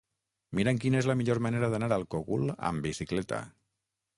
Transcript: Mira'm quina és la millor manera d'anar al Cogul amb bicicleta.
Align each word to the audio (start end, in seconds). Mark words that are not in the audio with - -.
Mira'm 0.59 0.79
quina 0.85 0.99
és 1.01 1.09
la 1.11 1.15
millor 1.19 1.41
manera 1.47 1.69
d'anar 1.75 1.91
al 1.99 2.07
Cogul 2.15 2.49
amb 2.71 2.89
bicicleta. 2.89 3.45